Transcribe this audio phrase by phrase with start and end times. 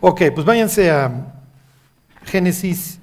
[0.00, 1.34] Ok, pues váyanse a
[2.24, 3.00] Génesis.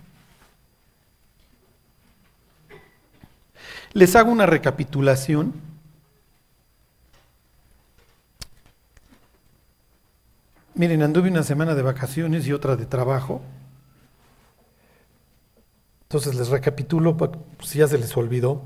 [3.92, 5.54] Les hago una recapitulación.
[10.73, 13.41] Miren, anduve una semana de vacaciones y otra de trabajo.
[16.03, 17.17] Entonces les recapitulo
[17.62, 18.62] si ya se les olvidó.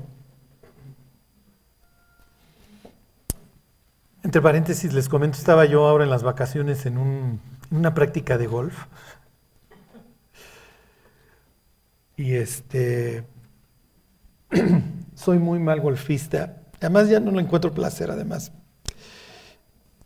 [4.22, 7.40] Entre paréntesis les comento, estaba yo ahora en las vacaciones en,
[7.70, 8.86] una práctica de golf.
[12.16, 13.24] Y este,
[15.14, 16.62] soy muy mal golfista.
[16.78, 18.52] Además ya no lo encuentro placer, además.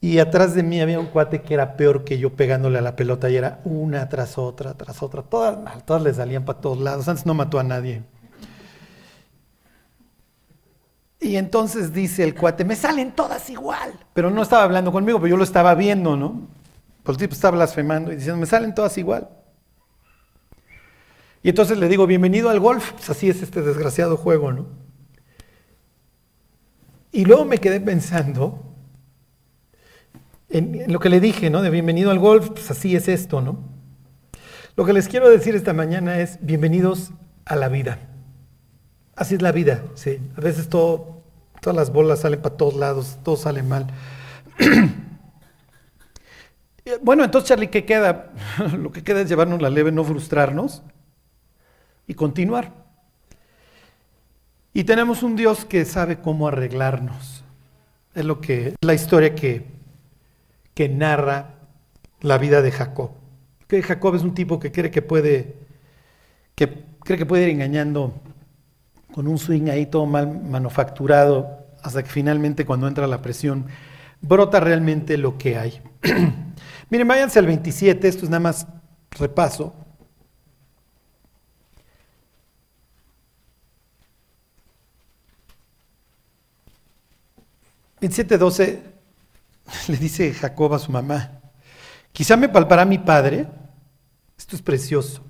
[0.00, 2.94] Y atrás de mí había un cuate que era peor que yo pegándole a la
[2.94, 6.78] pelota y era una tras otra, tras otra, todas mal, todas le salían para todos
[6.78, 7.08] lados.
[7.08, 8.02] Antes no mató a nadie.
[11.20, 13.94] Y entonces dice el cuate, me salen todas igual.
[14.12, 16.48] Pero no estaba hablando conmigo, pero yo lo estaba viendo, ¿no?
[17.04, 19.28] Pues el tipo estaba blasfemando y diciendo, me salen todas igual.
[21.42, 22.92] Y entonces le digo, bienvenido al golf.
[22.92, 24.66] Pues así es este desgraciado juego, ¿no?
[27.12, 28.74] Y luego me quedé pensando
[30.48, 31.60] en, lo que le dije, ¿no?
[31.60, 33.58] De bienvenido al golf, pues así es esto, ¿no?
[34.74, 37.10] Lo que les quiero decir esta mañana es bienvenidos
[37.44, 37.98] a la vida.
[39.14, 40.18] Así es la vida, sí.
[40.36, 43.88] A veces todas las bolas salen para todos lados, todo sale mal.
[47.02, 48.32] bueno, entonces Charlie, ¿qué queda?
[48.78, 50.82] Lo que queda es llevarnos la leve, no frustrarnos
[52.06, 52.72] y continuar.
[54.72, 57.44] Y tenemos un Dios que sabe cómo arreglarnos.
[58.14, 59.66] Es lo que la historia que,
[60.74, 61.54] que narra
[62.20, 63.10] la vida de Jacob.
[63.68, 65.54] Que Jacob es un tipo que cree que puede
[66.56, 68.14] que cree que puede ir engañando
[69.12, 73.66] con un swing ahí todo mal manufacturado, hasta que finalmente cuando entra la presión,
[74.20, 75.80] brota realmente lo que hay.
[76.90, 78.66] Miren, váyanse al 27, esto es nada más
[79.10, 79.74] repaso.
[88.00, 88.94] ...27.12...
[89.88, 91.40] le dice Jacob a su mamá,
[92.12, 93.46] quizá me palpará mi padre,
[94.36, 95.22] esto es precioso,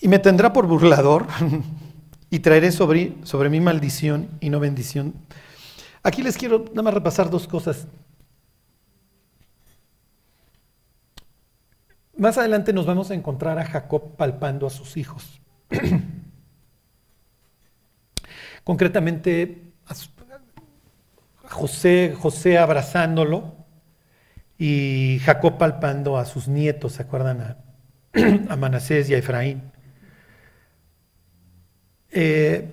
[0.00, 1.26] y me tendrá por burlador
[2.30, 5.14] y traeré sobre, sobre mí maldición y no bendición.
[6.02, 7.86] Aquí les quiero nada más repasar dos cosas.
[12.22, 15.42] Más adelante nos vamos a encontrar a Jacob palpando a sus hijos.
[18.62, 19.94] Concretamente a
[21.48, 23.56] José, José abrazándolo
[24.56, 27.40] y Jacob palpando a sus nietos, ¿se acuerdan?
[27.40, 29.72] A, Manasés y a Efraín.
[32.12, 32.72] Eh,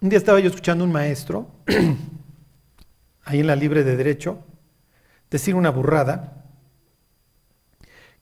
[0.00, 1.52] un día estaba yo escuchando a un maestro,
[3.22, 4.44] ahí en la Libre de Derecho,
[5.30, 6.41] decir una burrada,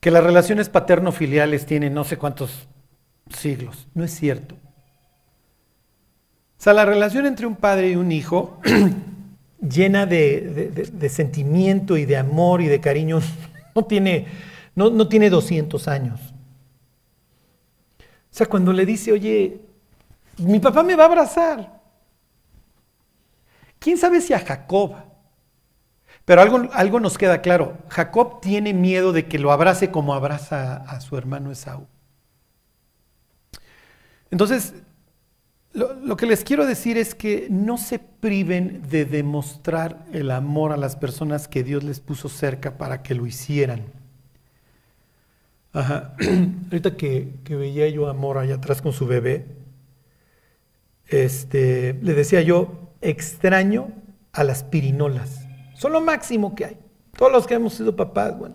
[0.01, 2.67] que las relaciones paterno-filiales tienen no sé cuántos
[3.29, 3.87] siglos.
[3.95, 4.55] No es cierto.
[4.55, 8.61] O sea, la relación entre un padre y un hijo,
[9.61, 13.21] llena de, sentimiento y de amor y de cariño,
[13.75, 14.27] no tiene,
[14.75, 16.21] no, no tiene 200 años.
[17.99, 19.61] O sea, cuando le dice, oye,
[20.39, 21.81] mi papá me va a abrazar.
[23.79, 25.10] ¿Quién sabe si a Jacob?
[26.25, 27.77] Pero algo, algo nos queda claro.
[27.89, 31.87] Jacob tiene miedo de que lo abrace como abraza a su hermano Esaú.
[34.31, 34.75] Entonces,
[35.73, 40.73] lo, lo, que les quiero decir es que no se priven de demostrar el amor
[40.73, 43.85] a las personas que Dios les puso cerca para que lo hicieran.
[45.73, 46.15] Ajá.
[46.65, 49.47] Ahorita que, que veía yo amor allá atrás con su bebé,
[51.09, 53.89] este, le decía yo, extraño
[54.33, 55.47] a las pirinolas.
[55.81, 56.77] Son lo máximo que hay.
[57.17, 58.55] Todos los que hemos sido papás, bueno.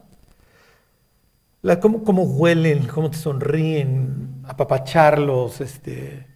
[1.64, 6.28] La, cómo, cómo, huelen, cómo te sonríen, apapacharlos, este,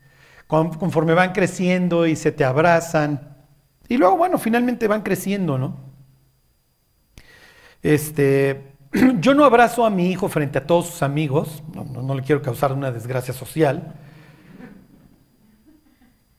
[0.48, 3.38] conforme van creciendo y se te abrazan.
[3.88, 5.78] Y luego, bueno, finalmente van creciendo, ¿no?
[7.84, 8.74] Este,
[9.20, 12.74] yo no abrazo a mi hijo frente a todos sus amigos, no le quiero causar
[12.74, 13.94] una desgracia social,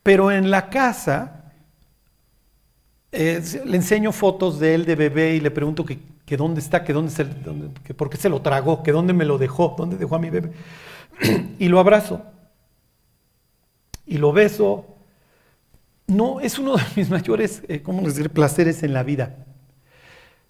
[0.02, 1.39] pero en la casa
[3.12, 5.98] eh, le enseño fotos de él de bebé y le pregunto que,
[6.36, 7.26] dónde está, que dónde se,
[7.84, 10.30] que por qué se lo tragó, que dónde me lo dejó, dónde dejó a mi
[10.30, 10.52] bebé.
[11.58, 12.22] y lo abrazo.
[14.06, 14.86] Y lo beso.
[16.06, 19.44] No, es uno de mis mayores, eh, ¿cómo decir?, placeres en la vida.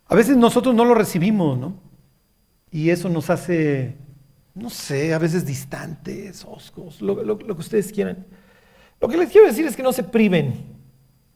[0.06, 1.74] A veces nosotros no lo recibimos, ¿no?
[2.70, 3.96] Y eso nos hace,
[4.54, 8.26] no sé, a veces distantes, oscos, lo que ustedes quieran.
[9.00, 10.54] Lo que les quiero decir es que no se priven,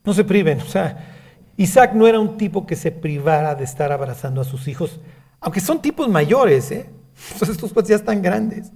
[0.05, 0.61] no se priven.
[0.61, 1.14] O sea,
[1.57, 5.01] Isaac no era un tipo que se privara de estar abrazando a sus hijos,
[5.41, 6.91] aunque son tipos mayores, ¿eh?
[7.41, 8.73] estos pues ya están grandes.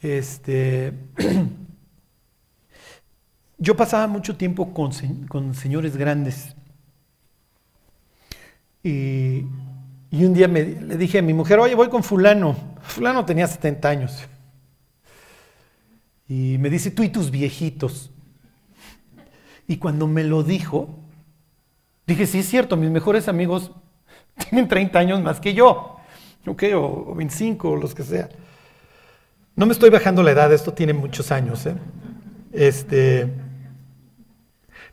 [0.00, 0.94] Este,
[3.58, 4.92] yo pasaba mucho tiempo con,
[5.54, 6.54] señores grandes.
[8.82, 9.44] Y,
[10.10, 12.56] y, un día me, le dije a mi mujer, oye, voy con fulano.
[12.80, 14.26] Fulano tenía 70 años.
[16.26, 18.10] Y me dice, tú y tus viejitos.
[19.70, 20.98] Y cuando me lo dijo,
[22.04, 23.70] dije, sí es cierto, mis mejores amigos
[24.50, 25.96] tienen 30 años más que yo,
[26.44, 28.28] ok, o, 25, o los que sea.
[29.54, 31.76] No me estoy bajando la edad, esto tiene muchos años, ¿eh?
[32.52, 33.32] Este,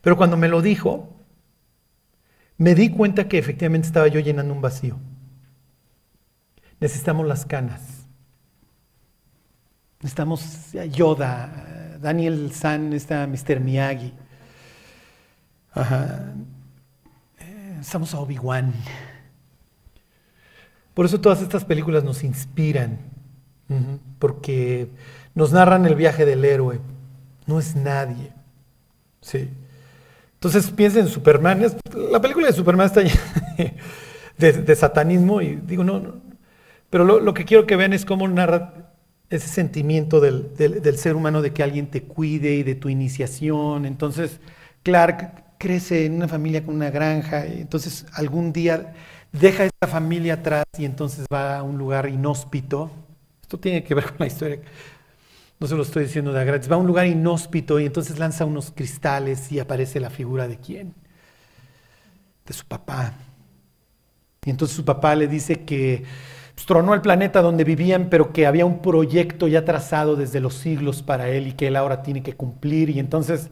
[0.00, 1.12] pero cuando me lo dijo,
[2.56, 4.96] me di cuenta que efectivamente estaba yo llenando un vacío.
[6.78, 8.06] Necesitamos las canas.
[9.98, 13.58] Necesitamos Yoda, Daniel San, está Mr.
[13.58, 14.14] Miyagi.
[15.72, 16.34] Ajá.
[17.76, 18.74] Necesitamos a Obi-Wan.
[20.94, 22.98] Por eso todas estas películas nos inspiran,
[24.18, 24.90] porque
[25.34, 26.80] nos narran el viaje del héroe.
[27.46, 28.32] No es nadie.
[29.20, 29.48] Sí.
[30.34, 31.64] Entonces piensen en Superman.
[32.10, 33.78] la película de Superman está llena
[34.38, 36.14] de, satanismo y digo, no, no.
[36.90, 38.92] Pero lo, que quiero que vean es cómo narra
[39.30, 40.50] ese sentimiento del,
[40.96, 43.84] ser humano de que alguien te cuide y de tu iniciación.
[43.84, 44.40] Entonces,
[44.82, 48.94] Clark crece en una familia con una granja y entonces algún día
[49.32, 52.90] deja esta familia atrás y entonces va a un lugar inhóspito.
[53.42, 54.60] Esto tiene que ver con la historia
[55.60, 58.44] no se lo estoy diciendo de gratis, va a un lugar inhóspito y entonces lanza
[58.44, 60.94] unos cristales y aparece la figura de quién?
[62.46, 63.12] De su papá.
[64.44, 66.04] Y entonces su papá le dice que
[66.54, 70.54] pues, tronó el planeta donde vivían, pero que había un proyecto ya trazado desde los
[70.54, 72.90] siglos para él y que él ahora tiene que cumplir.
[72.90, 73.50] Y entonces,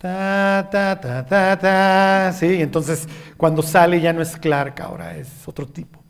[0.00, 3.06] ta, ta, ta, ta, ta, sí, entonces
[3.36, 6.02] cuando sale ya no es Clark, ahora es otro tipo.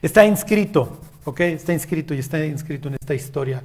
[0.00, 1.40] Está inscrito, ¿ok?
[1.40, 3.62] Está inscrito y está inscrito en esta historia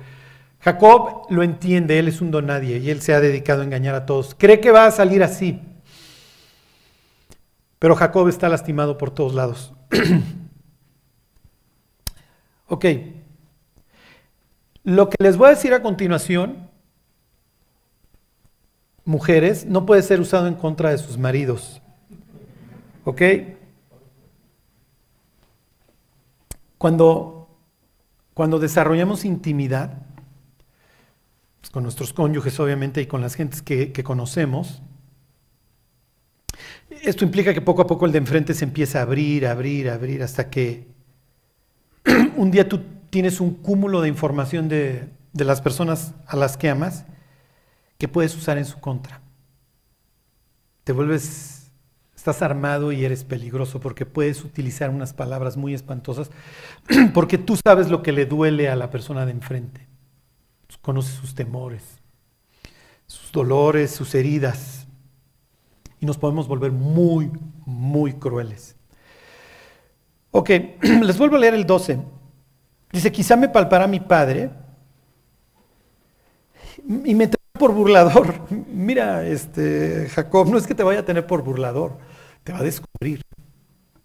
[0.60, 4.06] Jacob lo entiende, él es un donadie y él se ha dedicado a engañar a
[4.06, 4.36] todos.
[4.38, 5.62] Cree que va a salir así.
[7.80, 9.74] Pero Jacob está lastimado por todos lados.
[12.68, 12.86] ok.
[14.84, 16.67] Lo que les voy a decir a continuación,
[19.08, 21.82] mujeres, no puede ser usado en contra de sus maridos.
[23.06, 23.22] ¿Ok?
[26.78, 27.50] Cuando,
[28.36, 30.04] cuando desarrollamos intimidad,
[31.72, 34.82] con nuestros cónyuges obviamente y con las gentes que, conocemos.
[36.90, 40.24] Esto implica que poco a poco el de enfrente se empieza a abrir, abrir, abrir,
[40.24, 40.88] hasta que
[42.38, 46.70] un día tú tienes un cúmulo de información de, de, las personas a las que
[46.70, 47.06] amas
[47.98, 49.22] que puedes usar en su contra.
[50.84, 51.72] Te vuelves,
[52.16, 56.32] estás armado y eres peligroso porque puedes utilizar unas palabras muy espantosas
[57.14, 59.88] porque tú sabes lo que le duele a la persona de enfrente
[60.88, 61.84] conoce sus temores,
[63.06, 64.88] sus dolores, sus heridas.
[66.00, 67.32] Y nos podemos volver muy,
[67.66, 68.76] muy crueles.
[70.32, 70.50] Ok,
[70.82, 72.00] les vuelvo a leer el 12.
[72.92, 74.50] Dice, quizá me palpará mi padre
[77.04, 78.36] y me por burlador.
[78.50, 81.98] Mira, este, Jacob, no es que te vaya a tener por burlador,
[82.44, 83.22] te va a descubrir.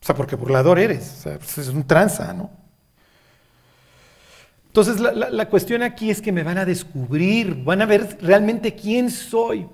[0.00, 2.50] O sea, porque burlador eres, o sea, pues, es un tranza, ¿no?
[4.72, 9.10] Entonces la, cuestión aquí es que me van a descubrir, van a ver realmente quién
[9.10, 9.69] soy.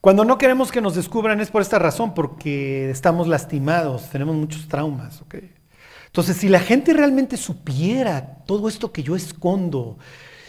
[0.00, 4.66] Cuando no queremos que nos descubran es por esta razón, porque estamos lastimados, tenemos muchos
[4.66, 5.22] traumas.
[6.06, 9.98] Entonces, si la gente realmente supiera todo esto que yo escondo,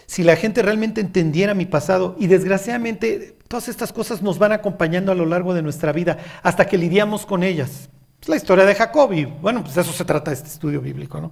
[0.07, 5.11] si la gente realmente entendiera mi pasado, y desgraciadamente todas estas cosas nos van acompañando
[5.11, 7.89] a lo largo de nuestra vida hasta que lidiamos con ellas.
[8.21, 11.19] Es la historia de Jacob y bueno, pues de eso se trata este estudio bíblico,
[11.19, 11.31] ¿no?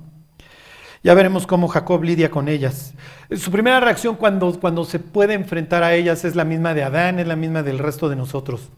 [1.03, 2.93] Ya veremos cómo Jacob lidia con ellas.
[3.37, 7.19] Su primera reacción cuando, cuando se puede enfrentar a ellas es la misma de Adán,
[7.19, 8.71] es la misma del resto de nosotros.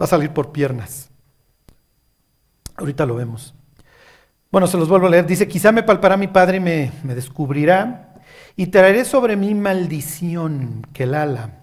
[0.00, 1.10] Va a salir por piernas.
[2.74, 3.54] Ahorita lo vemos.
[4.50, 5.26] Bueno, se los vuelvo a leer.
[5.26, 8.11] Dice, quizá me palpará mi padre y me descubrirá
[8.56, 11.58] y traeré sobre mí maldición, que el ala.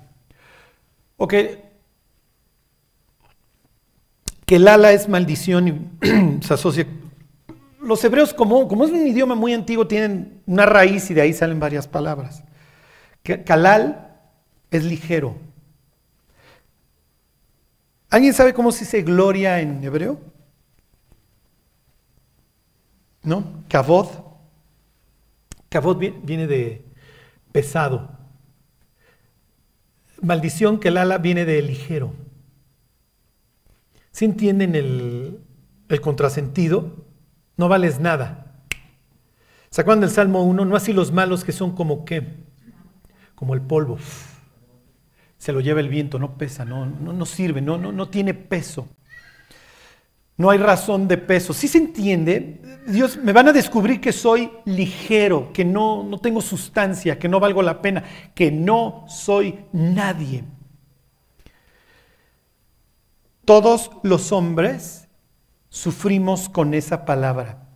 [1.17, 1.33] Ok,
[4.45, 6.87] que el ala es maldición y se asocia
[7.81, 11.33] los hebreos, como, como es un idioma muy antiguo, tienen una raíz y de ahí
[11.33, 12.43] salen varias palabras.
[13.45, 14.17] Kalal
[14.71, 15.35] es ligero.
[18.09, 20.19] ¿Alguien sabe cómo se dice gloria en hebreo?
[23.23, 23.63] ¿No?
[23.69, 24.28] Kavod.
[25.69, 26.85] Kavod viene de
[27.51, 28.17] pesado.
[30.21, 32.13] maldición que Lala viene de ligero.
[34.11, 35.39] ¿Sí entienden el,
[35.87, 37.05] el contrasentido?
[37.55, 38.49] No vales nada.
[39.69, 40.65] ¿Se del Salmo 1?
[40.65, 42.43] No así los malos que son como qué?
[43.35, 43.97] Como el polvo.
[45.37, 48.33] Se lo lleva el viento, no pesa, no, no, no sirve, no, no, no tiene
[48.33, 48.89] peso.
[50.39, 51.53] No hay razón de peso.
[51.53, 56.39] Si se entiende, Dios, me van a descubrir que soy ligero, que no, no tengo
[56.39, 60.45] sustancia, que no valgo la pena, que no soy nadie.
[63.43, 65.09] Todos los hombres
[65.67, 67.67] sufrimos con esa palabra.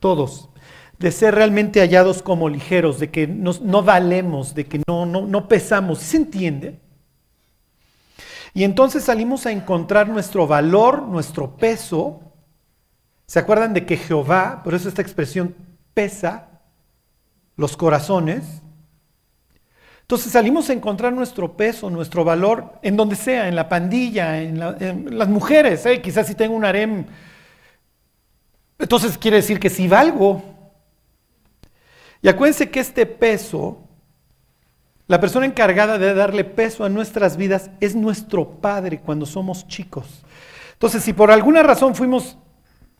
[0.00, 0.50] Todos.
[0.98, 6.00] De ser realmente hallados como ligeros, de que no valemos, de que no, no, pesamos.
[6.00, 6.81] ¿Se entiende?
[8.54, 12.20] Y entonces salimos a encontrar nuestro valor, nuestro peso.
[13.26, 15.54] ¿Se acuerdan de que Jehová, por eso esta expresión
[15.94, 16.60] pesa
[17.56, 18.62] los corazones?
[20.02, 25.16] Entonces salimos a encontrar nuestro peso, nuestro valor, en donde sea, en la pandilla, en,
[25.16, 25.86] las mujeres.
[25.86, 26.02] ¿eh?
[26.02, 27.06] Quizás si tengo un harem,
[28.78, 30.42] entonces quiere decir que sí valgo.
[32.20, 33.81] Y acuérdense que este peso,
[35.08, 40.22] la persona encargada de darle peso a nuestras vidas es nuestro Padre cuando somos chicos.
[40.74, 42.38] Entonces, si por alguna razón fuimos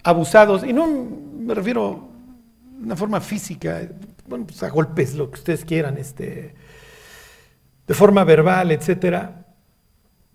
[0.03, 2.09] abusados, y no me refiero
[2.79, 3.89] de una forma física,
[4.27, 6.55] bueno, pues a golpes, lo que ustedes quieran, este,
[7.87, 9.47] de forma verbal, etcétera,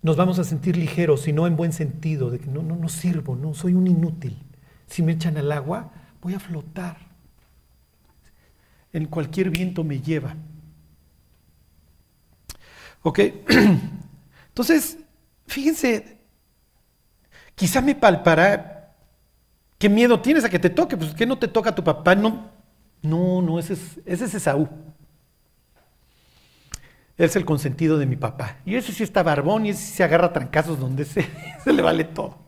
[0.02, 2.88] nos vamos a sentir ligeros, y no en buen sentido, de que no, no, no
[2.88, 4.42] sirvo, no, soy un inútil.
[4.86, 5.90] Si me echan al agua,
[6.22, 6.96] voy a flotar.
[8.92, 10.34] En cualquier viento me lleva.
[13.02, 13.18] ¿Ok?
[14.48, 14.98] Entonces,
[15.46, 16.18] fíjense,
[17.54, 18.94] quizá me palpará,
[19.78, 20.96] ¿qué miedo tienes a que te toque?
[20.96, 22.50] Pues que no te toca tu papá, no,
[23.02, 24.68] no, no, ese es, ese es Esaú
[27.18, 28.58] es el consentido de mi papá.
[28.64, 31.28] Y ese sí está barbón y ese sí se agarra trancazos donde se,
[31.64, 32.38] se le vale todo.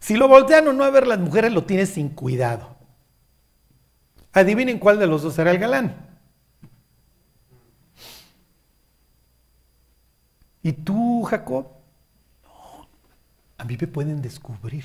[0.00, 2.76] Si lo voltean o no a ver las mujeres, lo tiene sin cuidado.
[4.32, 6.15] Adivinen cuál de los dos será el galán.
[10.66, 11.68] ¿Y tú, Jacob?
[12.42, 12.88] No,
[13.56, 14.84] a mí me pueden descubrir.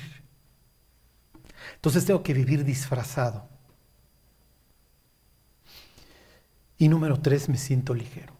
[1.74, 3.48] Entonces tengo que vivir disfrazado.
[6.78, 8.32] Y número tres, me siento ligero.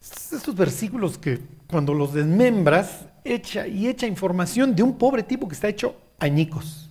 [0.00, 5.54] Estos versículos que cuando los desmembras, echa y echa información de un pobre tipo que
[5.54, 6.88] está hecho añicos.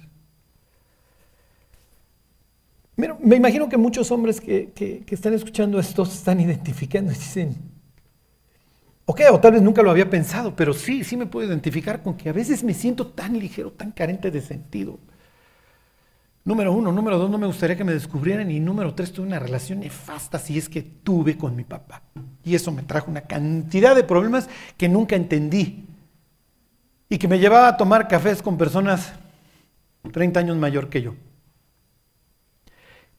[2.95, 7.70] me imagino que muchos hombres que, que, están escuchando esto se están identificando y dicen,
[9.11, 12.15] ok, o tal vez nunca lo había pensado, pero sí, sí me puedo identificar con
[12.15, 14.99] que a veces me siento tan ligero, tan carente de sentido.
[16.45, 18.49] Número uno, número dos, no me gustaría que me descubrieran.
[18.49, 22.01] Y número tres, tuve una relación nefasta si es que tuve con mi papá.
[22.43, 25.85] Y eso me trajo una cantidad de problemas que nunca entendí.
[27.09, 29.11] Y que me llevaba a tomar cafés con personas
[30.09, 31.15] 30 años mayor que yo.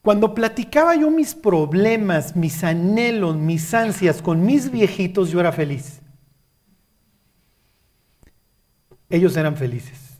[0.02, 6.00] Cuando platicaba yo mis problemas, mis anhelos, mis ansias con mis viejitos, yo era feliz.
[9.08, 10.12] Ellos eran felices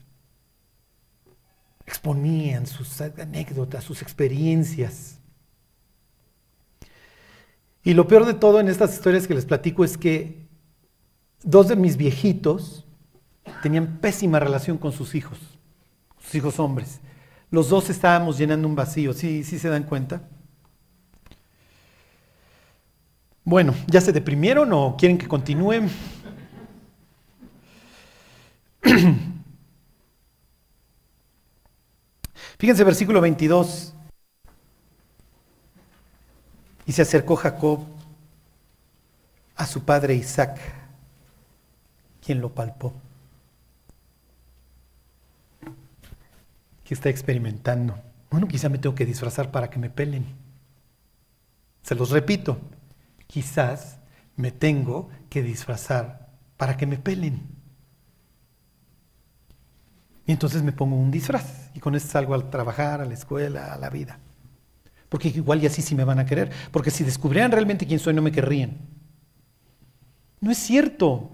[1.93, 5.19] exponían sus anécdotas, sus experiencias.
[7.85, 10.49] Y lo peor de todo en estas historias que les platico es que
[11.43, 12.87] dos de mis viejitos
[13.63, 15.39] tenían pésima relación con sus hijos,
[16.19, 17.01] sus hijos hombres.
[17.53, 20.23] Los dos estábamos llenando un vacío, ¿sí, sí se dan cuenta?
[23.45, 25.91] Bueno, ¿ya se deprimieron o quieren que continúen?
[32.59, 33.93] Fíjense versículo 22.
[36.87, 37.81] Y se acercó Jacob
[39.57, 40.59] a su padre Isaac,
[42.25, 42.95] quien lo palpó.
[46.93, 47.99] ¿Qué está experimentando?
[48.31, 50.27] Bueno, quizá me tengo que disfrazar para que me pelen.
[51.83, 52.61] Se los repito,
[53.27, 53.99] quizás
[54.37, 57.49] me tengo que disfrazar para que me pelen.
[60.27, 63.73] Y entonces me pongo un disfraz y con eso salgo a trabajar, a la escuela,
[63.73, 64.19] a la vida.
[65.09, 66.53] Porque igual y así sí me van a querer.
[66.73, 68.77] Porque si descubrieran realmente quién soy, no me querrían.
[70.41, 71.31] No es cierto.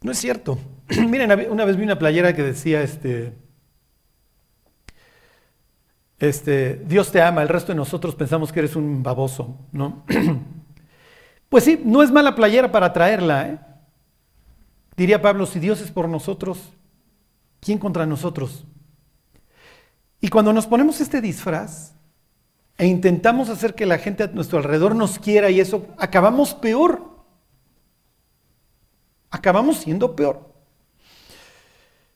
[0.00, 0.58] No es cierto.
[1.08, 3.36] Miren, una vez vi una playera que decía, este,
[6.18, 10.04] este, Dios te ama, el resto de nosotros pensamos que eres un baboso, ¿no?
[11.48, 13.58] pues sí, no es mala playera para traerla, ¿eh?
[14.96, 16.72] Diría Pablo, si Dios es por nosotros,
[17.60, 18.64] ¿quién contra nosotros?
[20.20, 21.94] Y cuando nos ponemos este disfraz,
[22.78, 27.07] e intentamos hacer que la gente a nuestro alrededor nos quiera y eso, acabamos peor.
[29.30, 30.48] Acabamos siendo peor.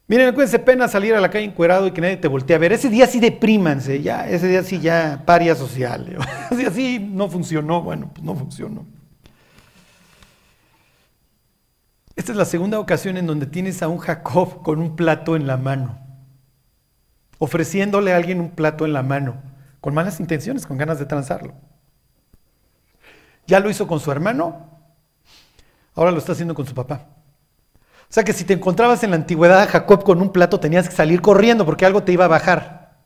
[0.08, 2.72] Miren, acuérdense pena salir a la calle encuerado y que nadie te voltee a ver.
[2.72, 6.18] Ese día sí deprímanse, ya, ese día sí ya paria social.
[6.50, 8.84] Ese día no funcionó, bueno, pues no funcionó.
[12.14, 15.46] Esta es la segunda ocasión en donde tienes a un Jacob con un plato en
[15.46, 15.98] la mano,
[17.38, 19.40] ofreciéndole a alguien un plato en la mano
[19.82, 21.54] con malas intenciones, con ganas de transarlo.
[23.48, 24.71] Ya lo hizo con su hermano,
[25.94, 27.08] ahora lo está haciendo con su papá.
[28.02, 30.88] O sea que si te encontrabas en la antigüedad a Jacob con un plato, tenías
[30.88, 32.96] que salir corriendo porque algo te iba a bajar.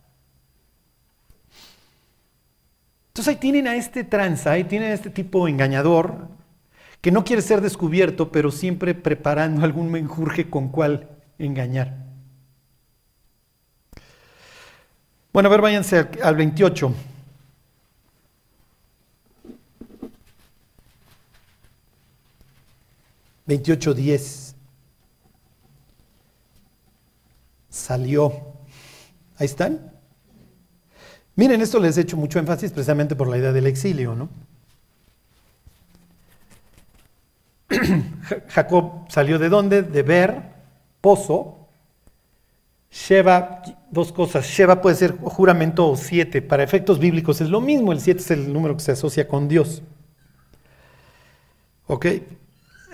[3.08, 6.28] Entonces ahí tienen a este tranza, ahí tienen a este tipo engañador
[7.00, 12.04] que no quiere ser descubierto, pero siempre preparando algún menjurje con cual engañar.
[15.32, 16.92] Bueno, a ver, váyanse al 28.
[23.46, 24.54] Veintiocho diez.
[27.68, 28.32] Salió.
[29.36, 29.92] Ahí están.
[31.36, 34.28] Miren, esto les he hecho mucho énfasis precisamente por la idea del exilio, ¿no?
[38.48, 39.82] Jacob salió de dónde?
[39.82, 40.42] De ver,
[41.00, 41.68] pozo,
[42.90, 44.46] Sheba, dos cosas.
[44.46, 46.40] Sheba puede ser juramento o siete.
[46.40, 47.92] Para efectos bíblicos es lo mismo.
[47.92, 49.82] El siete es el número que se asocia con Dios.
[51.86, 52.06] ¿Ok?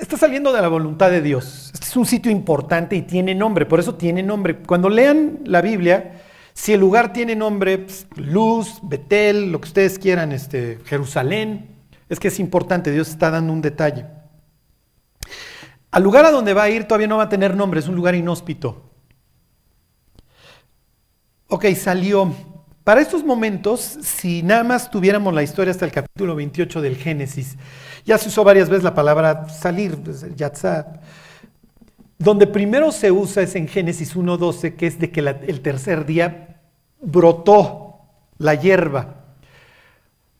[0.02, 1.70] Está saliendo de la voluntad de Dios.
[1.72, 3.66] Este es un sitio importante y tiene nombre.
[3.66, 4.56] Por eso tiene nombre.
[4.56, 6.22] Cuando lean la Biblia,
[6.54, 11.76] si el lugar tiene nombre, pues, Luz, Betel, lo que ustedes quieran, este, Jerusalén,
[12.08, 12.90] es que es importante.
[12.90, 14.06] Dios está dando un detalle.
[15.92, 17.78] Al lugar a donde va a ir todavía no va a tener nombre.
[17.78, 18.90] Es un lugar inhóspito.
[21.46, 22.34] Ok, salió.
[22.84, 27.56] Para estos momentos, si nada más tuviéramos la historia hasta el capítulo 28 del Génesis,
[28.04, 31.00] ya se usó varias veces la palabra salir, pues, yatzab.
[32.18, 36.60] Donde primero se usa es en Génesis 1.12, que es de que el tercer día
[37.00, 38.00] brotó
[38.38, 39.26] la hierba.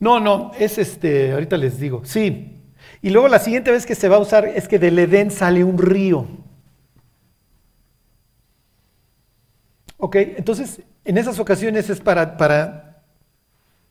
[0.00, 2.60] No, no, es este, ahorita les digo, sí.
[3.02, 5.62] Y luego la siguiente vez que se va a usar es que del Edén sale
[5.62, 6.26] un río.
[9.98, 13.02] Ok, entonces en esas ocasiones es para, para,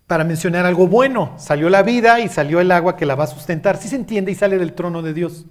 [0.07, 1.33] para mencionar algo bueno.
[1.37, 3.77] Salió la vida y salió el agua que la va a sustentar.
[3.77, 5.45] Si se entiende y sale del trono de Dios.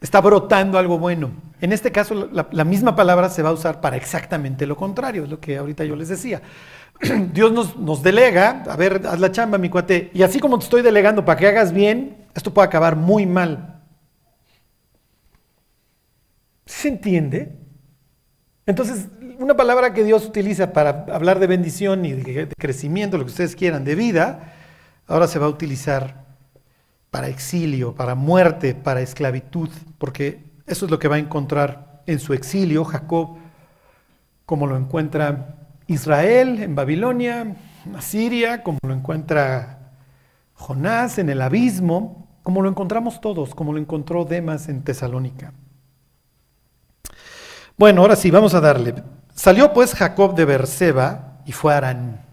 [0.00, 1.30] Está brotando algo bueno.
[1.60, 5.30] En este caso, la, misma palabra se va a usar para exactamente lo contrario, es
[5.30, 6.42] lo que ahorita yo les decía.
[7.32, 10.64] Dios nos, nos, delega, a ver, haz la chamba, mi cuate, y así como te
[10.64, 13.80] estoy delegando para que hagas bien, esto puede acabar muy mal.
[16.66, 17.58] ¿Se entiende?
[18.66, 19.08] Entonces,
[19.38, 23.56] una palabra que Dios utiliza para hablar de bendición y de crecimiento, lo que ustedes
[23.56, 24.54] quieran, de vida,
[25.06, 26.24] ahora se va a utilizar
[27.10, 29.68] para exilio, para muerte, para esclavitud,
[29.98, 33.36] porque eso es lo que va a encontrar en su exilio Jacob,
[34.46, 37.56] como lo encuentra Israel en Babilonia,
[37.96, 39.92] Asiria, como lo encuentra
[40.54, 45.52] Jonás en el abismo, como lo encontramos todos, como lo encontró Demas en Tesalónica.
[47.76, 48.94] Bueno, ahora sí, vamos a darle.
[49.34, 52.24] Salió pues Jacob de Berseba y fue a Arán.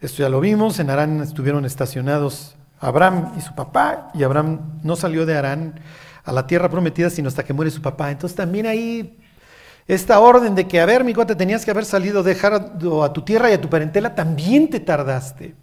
[0.00, 4.96] Esto ya lo vimos, en Arán estuvieron estacionados Abraham y su papá, y Abraham no
[4.96, 5.80] salió de Arán
[6.24, 8.10] a la tierra prometida sino hasta que muere su papá.
[8.10, 9.18] Entonces también ahí
[9.86, 13.22] esta orden de que, a ver, mi cuate, tenías que haber salido, dejar a tu
[13.22, 15.54] tierra y a tu parentela, también te tardaste.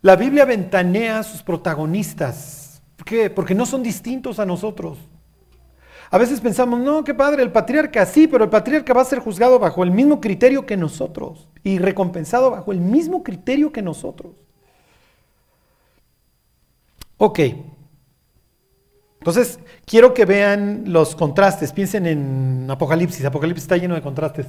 [0.00, 2.82] La Biblia ventanea a sus protagonistas.
[2.96, 3.30] ¿Por qué?
[3.30, 4.98] Porque no son distintos a nosotros.
[6.10, 9.18] A veces pensamos, no, qué padre, el patriarca sí, pero el patriarca va a ser
[9.18, 14.32] juzgado bajo el mismo criterio que nosotros y recompensado bajo el mismo criterio que nosotros.
[17.18, 17.40] Ok.
[19.18, 21.72] Entonces, quiero que vean los contrastes.
[21.72, 23.24] Piensen en Apocalipsis.
[23.24, 24.46] Apocalipsis está lleno de contrastes.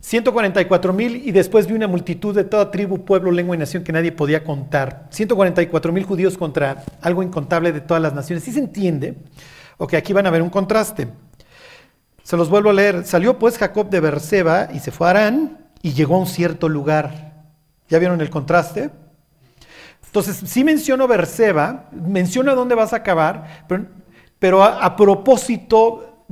[0.00, 3.92] 144 mil y después vi una multitud de toda tribu, pueblo, lengua y nación que
[3.92, 5.06] nadie podía contar.
[5.10, 8.44] 144 mil judíos contra algo incontable de todas las naciones.
[8.44, 9.16] ¿Sí se entiende?
[9.82, 11.08] Ok, aquí van a ver un contraste.
[12.22, 13.06] Se los vuelvo a leer.
[13.06, 16.68] Salió pues Jacob de Berseba y se fue a Arán y llegó a un cierto
[16.68, 17.46] lugar.
[17.88, 18.90] ¿Ya vieron el contraste?
[20.04, 23.64] Entonces, sí menciono Berseba, menciona dónde vas a acabar,
[24.38, 26.26] pero, a, a propósito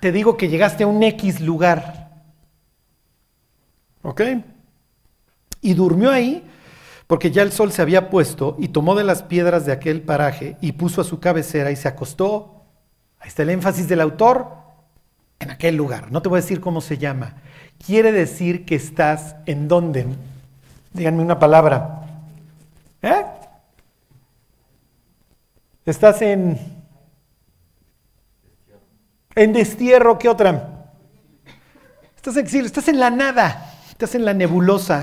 [0.00, 2.22] te digo que llegaste a un X lugar.
[4.00, 4.22] ¿Ok?
[5.60, 6.48] Y durmió ahí
[7.06, 10.56] porque ya el sol se había puesto y tomó de las piedras de aquel paraje
[10.62, 12.53] y puso a su cabecera y se acostó
[13.24, 14.48] Ahí está el énfasis del autor
[15.38, 16.12] en aquel lugar.
[16.12, 17.36] No te voy a decir cómo se llama.
[17.86, 20.04] Quiere decir que estás en dónde?
[20.92, 22.02] Díganme una palabra.
[23.00, 23.24] ¿Eh?
[25.86, 26.58] Estás en...
[29.34, 30.92] En destierro, ¿qué otra?
[32.16, 35.02] Estás en exilio, estás en la nada, estás en la nebulosa.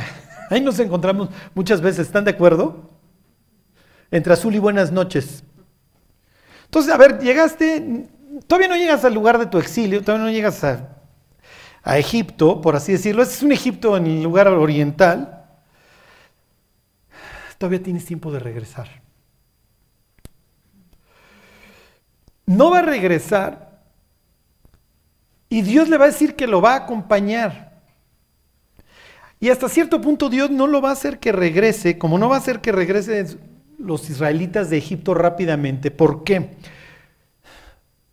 [0.51, 2.87] Ahí nos encontramos muchas veces, ¿están de acuerdo?
[4.11, 5.43] Entre azul y buenas noches.
[6.71, 8.07] Entonces, a ver, llegaste,
[8.47, 12.93] todavía no llegas al lugar de tu exilio, todavía no llegas a, Egipto, por así
[12.93, 13.23] decirlo.
[13.23, 15.49] Este es un Egipto en el lugar oriental.
[17.57, 18.87] Todavía tienes tiempo de regresar.
[22.45, 23.81] No va a regresar
[25.49, 27.81] y Dios le va a decir que lo va a acompañar.
[29.41, 32.37] Y hasta cierto punto Dios no lo va a hacer que regrese, como no va
[32.37, 33.50] a hacer que regresen
[33.83, 35.91] los israelitas de Egipto rápidamente.
[35.91, 36.57] ¿Por qué?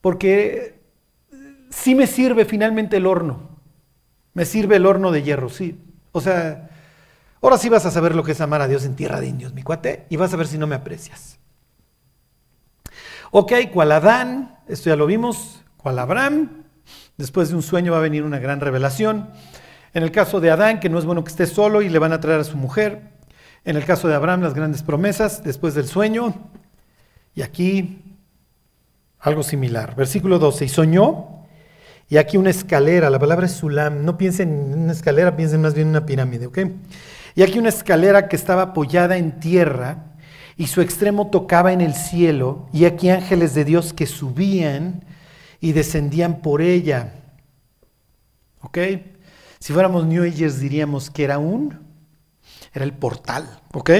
[0.00, 0.80] Porque
[1.70, 3.60] sí me sirve finalmente el horno.
[4.34, 5.78] Me sirve el horno de hierro, sí.
[6.12, 6.70] O sea,
[7.40, 9.52] ahora sí vas a saber lo que es amar a Dios en tierra de indios,
[9.52, 11.38] mi cuate, y vas a ver si no me aprecias.
[13.30, 16.64] Ok, cual Adán, esto ya lo vimos, cual Abraham,
[17.18, 19.30] Después de un sueño va a venir una gran revelación.
[19.92, 22.12] En el caso de Adán, que no es bueno que esté solo y le van
[22.12, 23.17] a traer a su mujer.
[23.64, 26.34] En el caso de Abraham, las grandes promesas después del sueño.
[27.34, 28.08] Y aquí
[29.20, 29.94] algo similar.
[29.96, 30.64] Versículo 12.
[30.64, 31.44] Y soñó.
[32.08, 33.10] Y aquí una escalera.
[33.10, 34.04] La palabra es sulam.
[34.04, 36.46] No piensen en una escalera, piensen más bien en una pirámide.
[36.46, 36.58] ¿ok?
[37.34, 40.04] Y aquí una escalera que estaba apoyada en tierra
[40.56, 42.68] y su extremo tocaba en el cielo.
[42.72, 45.04] Y aquí ángeles de Dios que subían
[45.60, 47.14] y descendían por ella.
[48.60, 48.78] ¿Ok?
[49.58, 51.87] Si fuéramos New diríamos que era un,
[52.78, 53.60] era el portal.
[53.72, 53.90] ¿Ok?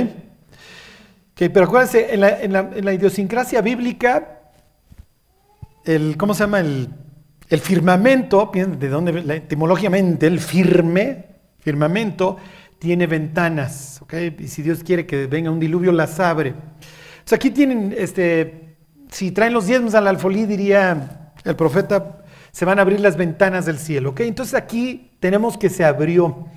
[1.34, 4.40] pero acuérdense, en la, en, la, idiosincrasia bíblica,
[5.84, 6.58] el, ¿cómo se llama?
[6.58, 6.88] El,
[7.48, 9.36] el firmamento, ¿de dónde?
[9.36, 11.26] Etimológicamente, el firme,
[11.60, 12.38] firmamento,
[12.80, 14.00] tiene ventanas.
[14.02, 14.14] ¿Ok?
[14.40, 16.48] Y si Dios quiere que venga un diluvio, las abre.
[16.48, 18.76] Entonces aquí tienen, este,
[19.10, 23.66] si traen los diezmos al alfolí, diría el profeta, se van a abrir las ventanas
[23.66, 24.10] del cielo.
[24.10, 24.20] ¿ok?
[24.20, 26.48] Entonces aquí tenemos que se abrió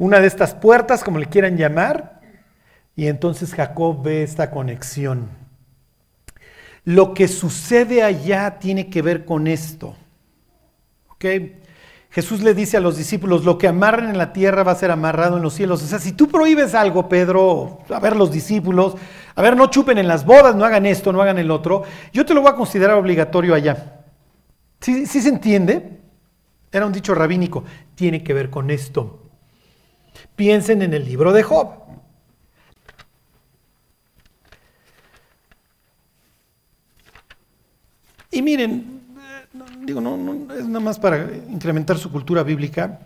[0.00, 2.22] una de estas puertas, como le quieran llamar,
[2.96, 5.28] y entonces Jacob ve esta conexión.
[6.84, 9.94] Lo que sucede allá tiene que ver con esto.
[11.10, 11.26] ¿ok?
[12.08, 14.90] Jesús le dice a los discípulos, lo que amarren en la tierra va a ser
[14.90, 15.82] amarrado en los cielos.
[15.82, 18.96] O sea, si tú prohíbes algo, Pedro, a ver los discípulos,
[19.34, 22.24] a ver, no chupen en las bodas, no hagan esto, no hagan el otro, yo
[22.24, 24.00] te lo voy a considerar obligatorio allá.
[24.80, 26.00] ¿Sí, se entiende?
[26.72, 29.19] Era un dicho rabínico, tiene que ver con esto.
[30.36, 31.68] Piensen en el libro de Job.
[38.30, 39.02] Y miren,
[39.82, 40.14] digo, no,
[40.54, 43.00] es nada más para incrementar su cultura bíblica.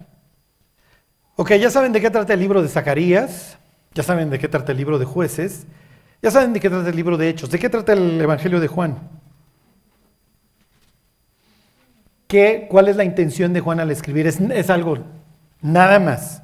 [1.36, 3.58] Ok, ya saben de qué trata el libro de Zacarías,
[3.94, 5.66] ya saben de qué trata el libro de jueces,
[6.22, 8.68] ya saben de qué trata el libro de Hechos, de qué trata el Evangelio de
[8.68, 8.98] Juan.
[12.68, 14.26] ¿Cuál es la intención de Juan al escribir?
[14.26, 14.98] Es, algo,
[15.60, 16.42] nada más.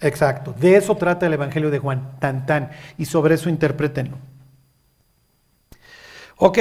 [0.00, 4.16] Exacto, de eso trata el Evangelio de Juan, tan tan, y sobre eso interpretenlo.
[6.36, 6.58] Ok,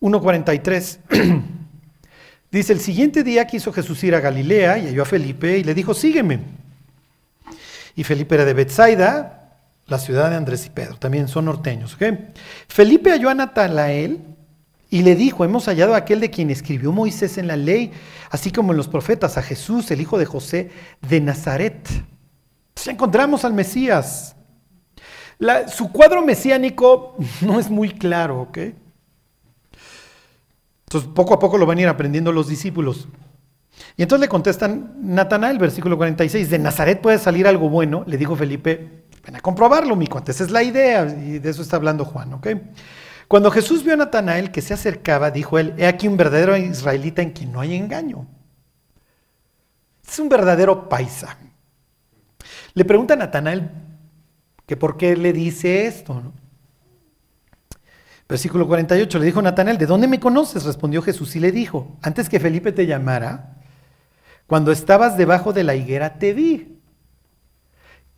[0.00, 0.98] 1.43.
[2.50, 5.74] Dice, el siguiente día quiso Jesús ir a Galilea y halló a Felipe y le
[5.74, 6.40] dijo, sígueme.
[7.96, 11.94] Y Felipe era de Bethsaida, la ciudad de Andrés y Pedro, también son norteños.
[11.94, 12.32] ¿okay?
[12.68, 14.20] Felipe halló a Natanael
[14.88, 17.92] y le dijo, hemos hallado a aquel de quien escribió Moisés en la ley,
[18.30, 20.70] así como en los profetas, a Jesús, el hijo de José
[21.02, 21.88] de Nazaret.
[22.76, 24.36] Ya encontramos al Mesías.
[25.68, 28.58] su cuadro mesiánico no es muy claro, ¿ok?
[30.86, 33.08] Entonces poco a poco lo van a ir aprendiendo los discípulos.
[33.96, 38.36] Y entonces le contestan Natanael, versículo 46, de Nazaret puede salir algo bueno, le dijo
[38.36, 42.04] Felipe, ven a comprobarlo, mi cuate, esa es la idea, y de eso está hablando
[42.04, 42.48] Juan, ¿ok?
[43.26, 47.22] Cuando Jesús vio a Natanael que se acercaba, dijo él, he aquí un verdadero israelita
[47.22, 48.26] en quien no hay engaño.
[50.06, 51.38] Es un verdadero paisa.
[52.74, 53.70] Le pregunta a Natanael
[54.66, 56.32] que por qué le dice esto.
[58.28, 60.64] Versículo 48, le dijo Natanael, ¿de dónde me conoces?
[60.64, 63.58] Respondió Jesús y le dijo, antes que Felipe te llamara,
[64.46, 66.80] cuando estabas debajo de la higuera te vi.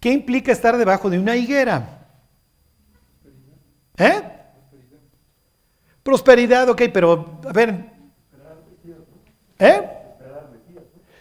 [0.01, 2.07] ¿Qué implica estar debajo de una higuera?
[3.99, 4.23] ¿Eh?
[6.03, 7.92] Prosperidad, ok, pero a ver.
[9.59, 9.90] ¿Eh?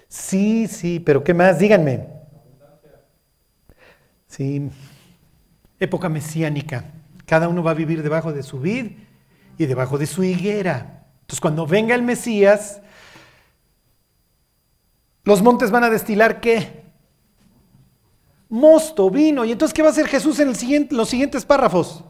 [0.08, 1.58] Sí, sí, pero ¿qué más?
[1.58, 2.15] Díganme.
[4.36, 4.70] Sí.
[5.80, 6.92] Época mesiánica.
[7.26, 8.92] Cada uno va a vivir debajo de su vid
[9.58, 11.06] y debajo de su higuera.
[11.22, 12.82] Entonces, cuando venga el Mesías,
[15.24, 16.86] los montes van a destilar qué?
[18.50, 19.46] mosto, vino.
[19.46, 20.48] ¿Y entonces qué va a hacer Jesús en
[20.92, 22.04] los siguientes párrafos?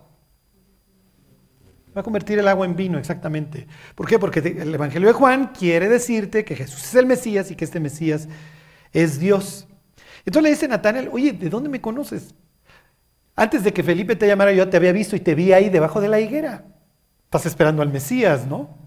[1.96, 3.68] Va a convertir el agua en vino, exactamente.
[3.96, 4.20] ¿Por qué?
[4.20, 7.80] Porque el Evangelio de Juan quiere decirte que Jesús es el Mesías y que este
[7.80, 8.28] Mesías
[8.92, 9.68] es Dios.
[10.26, 12.34] Entonces le dice Natanael, oye, ¿de dónde me conoces?
[13.36, 16.02] Antes de que Felipe te llamara, yo te había visto y te vi ahí debajo
[16.02, 16.66] de la higuera.
[17.26, 18.78] Estás esperando al Mesías, ¿no?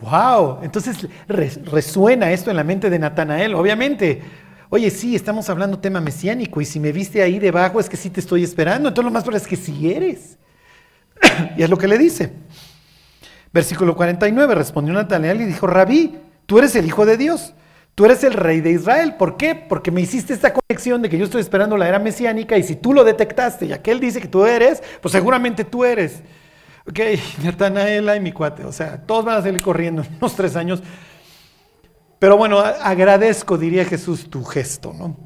[0.00, 0.60] ¡Wow!
[0.62, 4.22] Entonces resuena esto en la mente de Natanael, obviamente.
[4.70, 8.10] Oye, sí, estamos hablando tema mesiánico y si me viste ahí debajo es que sí
[8.10, 8.88] te estoy esperando.
[8.88, 10.38] Entonces lo más probable es que sí eres.
[11.56, 12.32] y es lo que le dice.
[13.52, 17.54] Versículo 49, respondió Natanael y dijo, Rabí, tú eres el Hijo de Dios,
[17.98, 19.16] tú eres el Rey de Israel.
[19.16, 19.56] ¿Por qué?
[19.56, 22.76] Porque me hiciste esta conexión de que yo estoy esperando la era mesiánica y si
[22.76, 26.22] tú lo detectaste y aquel dice que tú eres, pues seguramente tú eres.
[26.88, 27.00] Ok,
[27.42, 30.80] Natanael y mi cuate, o sea, todos van a salir corriendo en unos tres años.
[32.20, 35.16] Pero bueno, agradezco, diría Jesús, tu gesto, ¿no?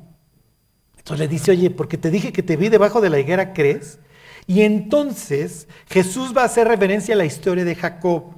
[0.96, 3.98] Entonces le dice, oye, porque te dije que te vi debajo de la higuera, ¿crees?
[4.46, 8.32] Y entonces Jesús va a hacer referencia a la historia de Jacob.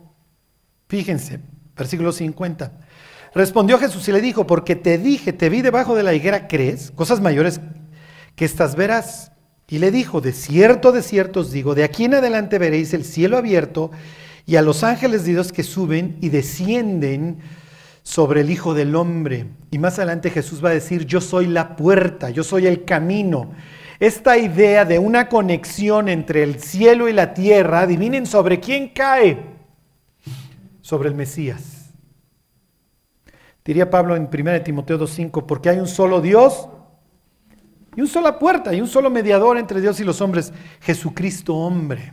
[0.88, 1.38] Fíjense,
[1.76, 2.80] versículo 50.
[3.34, 6.90] Respondió Jesús y le dijo, porque te dije, te vi debajo de la higuera, ¿crees?
[6.92, 7.60] Cosas mayores
[8.36, 9.32] que estas verás.
[9.68, 13.04] Y le dijo, de cierto, de cierto os digo, de aquí en adelante veréis el
[13.04, 13.90] cielo abierto
[14.46, 17.38] y a los ángeles de Dios que suben y descienden
[18.02, 19.46] sobre el Hijo del Hombre.
[19.70, 23.50] Y más adelante Jesús va a decir, yo soy la puerta, yo soy el camino
[24.00, 29.38] esta idea de una conexión entre el cielo y la tierra, adivinen sobre quién cae.
[30.82, 31.73] Sobre el Mesías.
[33.64, 36.68] Diría Pablo en 1 Timoteo 2.5, porque hay un solo Dios
[37.96, 42.12] y una sola puerta y un solo mediador entre Dios y los hombres, Jesucristo hombre.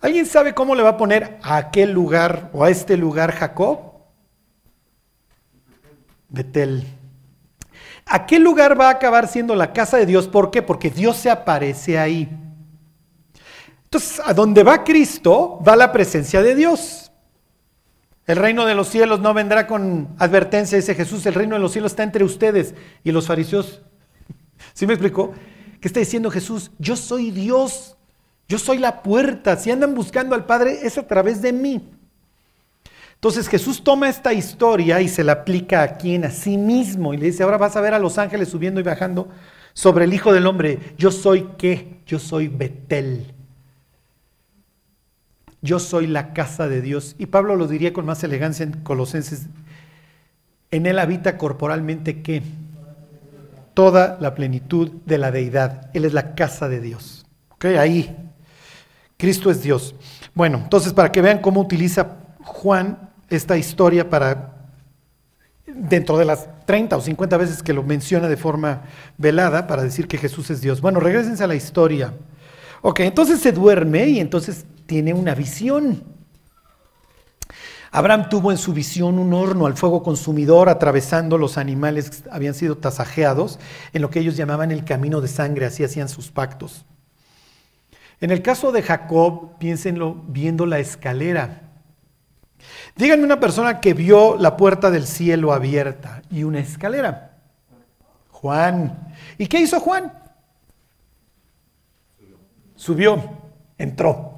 [0.00, 3.78] ¿Alguien sabe cómo le va a poner a aquel lugar o a este lugar Jacob?
[6.28, 6.84] Betel.
[8.04, 10.28] Aquel lugar va a acabar siendo la casa de Dios.
[10.28, 10.62] ¿Por qué?
[10.62, 12.28] Porque Dios se aparece ahí.
[13.84, 17.05] Entonces, a donde va Cristo, va la presencia de Dios.
[18.26, 21.24] El reino de los cielos no vendrá con advertencia, dice Jesús.
[21.26, 23.82] El reino de los cielos está entre ustedes y los fariseos.
[24.74, 25.32] ¿Sí me explicó?
[25.80, 26.72] ¿Qué está diciendo Jesús?
[26.78, 27.96] Yo soy Dios.
[28.48, 29.56] Yo soy la puerta.
[29.56, 31.88] Si andan buscando al Padre, es a través de mí.
[33.14, 37.16] Entonces Jesús toma esta historia y se la aplica aquí en a sí mismo y
[37.16, 39.28] le dice, ahora vas a ver a los ángeles subiendo y bajando
[39.72, 40.80] sobre el Hijo del Hombre.
[40.98, 42.00] Yo soy qué?
[42.06, 43.35] Yo soy Betel.
[45.66, 47.16] Yo soy la casa de Dios.
[47.18, 49.48] Y Pablo lo diría con más elegancia en Colosenses.
[50.70, 52.42] En él habita corporalmente qué?
[53.74, 55.90] Toda la plenitud de la deidad.
[55.92, 57.26] Él es la casa de Dios.
[57.50, 57.64] ¿Ok?
[57.64, 58.16] Ahí.
[59.16, 59.94] Cristo es Dios.
[60.34, 64.68] Bueno, entonces para que vean cómo utiliza Juan esta historia para,
[65.66, 68.82] dentro de las 30 o 50 veces que lo menciona de forma
[69.18, 70.80] velada, para decir que Jesús es Dios.
[70.80, 72.12] Bueno, regresense a la historia.
[72.82, 76.04] Ok, entonces se duerme y entonces tiene una visión.
[77.90, 82.54] Abraham tuvo en su visión un horno al fuego consumidor atravesando los animales que habían
[82.54, 83.58] sido tasajeados
[83.92, 86.84] en lo que ellos llamaban el camino de sangre, así hacían sus pactos.
[88.20, 91.66] En el caso de Jacob, piénsenlo viendo la escalera
[92.96, 97.38] Díganme una persona que vio la puerta del cielo abierta y una escalera.
[98.30, 99.14] Juan.
[99.38, 100.12] ¿Y qué hizo Juan?
[102.74, 103.22] Subió,
[103.78, 104.35] entró.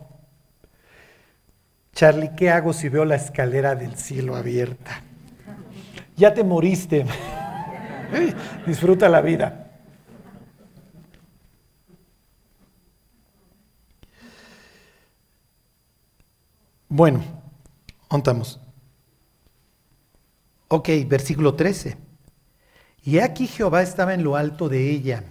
[1.99, 5.03] Charlie, ¿qué hago si veo la escalera del cielo abierta?
[6.17, 7.05] Ya te moriste.
[8.69, 9.73] Disfruta la vida.
[16.89, 17.25] Bueno,
[18.07, 18.61] Contamos.
[20.69, 21.99] Ok, versículo 13.
[23.03, 25.25] Y aquí Jehová estaba en lo alto de ella,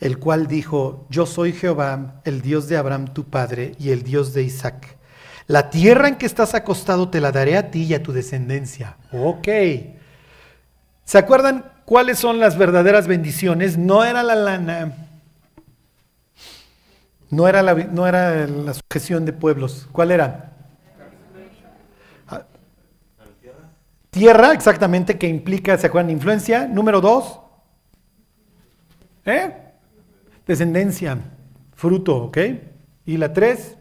[0.00, 4.34] el cual dijo, yo soy Jehová, el Dios de Abraham tu padre y el Dios
[4.34, 4.96] de Isaac.
[5.46, 8.96] La tierra en que estás acostado te la daré a ti y a tu descendencia.
[9.12, 9.48] Ok.
[11.04, 13.78] ¿Se acuerdan cuáles son las verdaderas bendiciones?
[13.78, 15.08] No era la lana,
[17.30, 19.88] no era la, no era la sujeción de pueblos.
[19.92, 20.52] ¿Cuál era?
[24.10, 26.10] Tierra, exactamente, que implica, ¿se acuerdan?
[26.10, 26.66] Influencia.
[26.66, 27.38] Número dos.
[29.26, 29.65] ¿Eh?
[30.46, 31.18] Descendencia,
[31.74, 32.38] fruto, ¿ok?
[33.04, 33.76] Y la tres,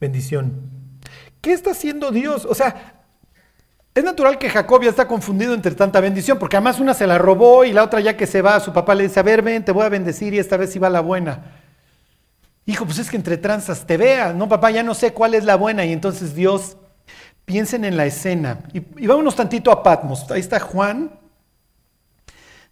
[0.00, 0.70] bendición.
[1.40, 2.44] ¿Qué está haciendo Dios?
[2.44, 3.02] O sea,
[3.94, 7.18] es natural que Jacob ya está confundido entre tanta bendición, porque además una se la
[7.18, 9.64] robó y la otra ya que se va, su papá le dice, a ver, ven,
[9.64, 11.62] te voy a bendecir y esta vez sí va la buena.
[12.66, 15.44] Hijo, pues es que entre tranzas te vea, no papá, ya no sé cuál es
[15.44, 15.84] la buena.
[15.84, 16.76] Y entonces Dios,
[17.48, 18.58] piensen en la escena.
[18.74, 20.30] Y, vámonos tantito a Patmos.
[20.30, 21.10] Ahí está Juan.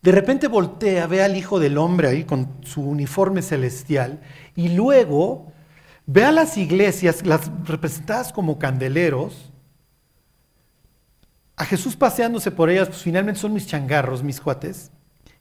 [0.03, 4.21] De repente voltea, ve al Hijo del Hombre ahí con su uniforme celestial
[4.55, 5.53] y luego
[6.07, 9.53] ve a las iglesias, las representadas como candeleros,
[11.57, 14.93] a Jesús paseándose por ellas, pues finalmente son mis changarros, mis cuates,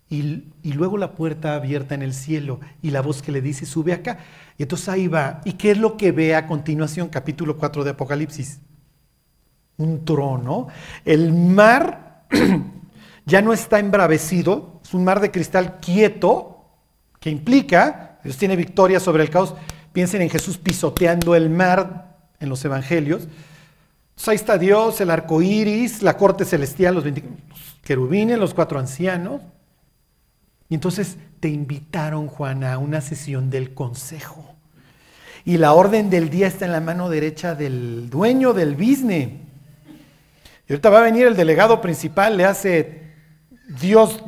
[0.07, 3.65] y, y, luego la puerta abierta en el cielo y la voz que le dice,
[3.65, 4.19] sube acá.
[4.55, 5.41] Y entonces ahí va.
[5.45, 7.09] ¿Y qué es lo que ve a continuación?
[7.09, 8.59] Capítulo 4 de Apocalipsis.
[9.77, 10.67] Un trono.
[11.05, 12.27] El mar
[13.25, 16.55] ya no está embravecido, es un mar de cristal quieto,
[17.19, 19.55] que implica, Dios tiene victoria sobre el caos.
[19.93, 23.23] Piensen en Jesús pisoteando el mar en los evangelios.
[23.23, 27.13] Entonces ahí está Dios, el arco iris, la corte celestial, los, los
[27.83, 29.41] querubines, los cuatro ancianos.
[30.69, 34.53] Y entonces te invitaron, Juana, a una sesión del consejo.
[35.45, 39.29] Y la orden del día está en la mano derecha del dueño del business.
[40.67, 43.04] Y ahorita va a venir el delegado principal, le hace
[43.67, 44.23] Dios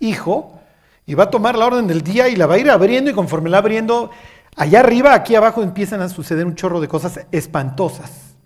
[0.00, 0.60] hijo,
[1.06, 3.14] y va a tomar la orden del día y la va a ir abriendo y
[3.14, 4.10] conforme la abriendo,
[4.56, 8.36] allá arriba, aquí abajo empiezan a suceder un chorro de cosas espantosas.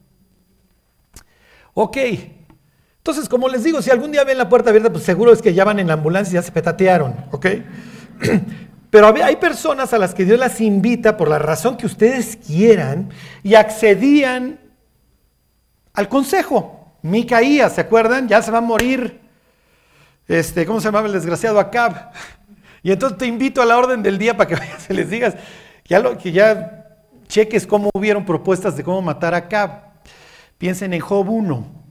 [1.75, 1.97] Ok,
[2.99, 5.53] entonces, como les digo, si algún día ven la puerta abierta, pues seguro es que
[5.53, 7.47] ya van en la ambulancia y ya se petatearon, ¿ok?
[8.91, 13.11] Pero hay personas a las que Dios las invita por la razón que ustedes quieran
[13.43, 14.61] y accedían
[15.93, 16.84] al consejo.
[17.05, 18.29] Micaías, ¿se acuerdan?
[18.29, 19.21] Ya se va a morir.
[20.27, 22.13] Este, ¿cómo se llamaba el desgraciado Acab?
[22.83, 25.35] Y entonces te invito a la orden del día para que vayas y les digas
[25.85, 26.97] ya lo, que ya
[27.29, 29.83] cheques cómo hubieron propuestas de cómo matar a Acab.
[30.57, 31.85] Piensen en Job 1.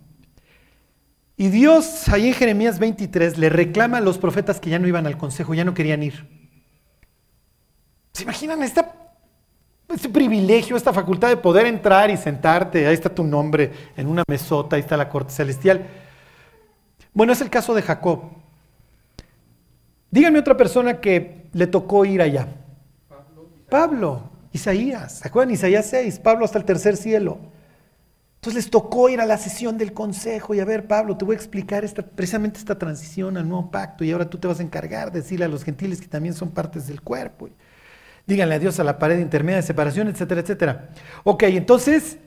[1.37, 5.05] Y Dios, ahí en Jeremías 23, le reclama a los profetas que ya no iban
[5.05, 6.27] al consejo, ya no querían ir.
[8.13, 8.95] ¿Se imaginan esta,
[9.95, 12.87] este privilegio, esta facultad de poder entrar y sentarte?
[12.87, 15.85] Ahí está tu nombre en una mesota, ahí está la corte celestial.
[17.13, 18.21] Bueno, es el caso de Jacob.
[20.09, 22.47] Díganme otra persona que le tocó ir allá.
[23.69, 25.19] Pablo, Isaías.
[25.19, 25.53] ¿Se acuerdan?
[25.53, 27.39] Isaías 6, Pablo hasta el tercer cielo.
[28.35, 31.33] Entonces les tocó ir a la sesión del consejo y a ver, Pablo, te voy
[31.33, 34.63] a explicar esta, precisamente esta transición al nuevo pacto y ahora tú te vas a
[34.63, 37.47] encargar de decirle a los gentiles que también son partes del cuerpo.
[38.25, 40.89] Díganle adiós a la pared intermedia de separación, etcétera, etcétera.
[41.23, 42.17] Ok, entonces